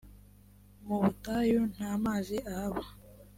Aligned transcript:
mubutayu 0.85 1.61
ntamazi 1.73 2.37
ahaba. 2.51 2.83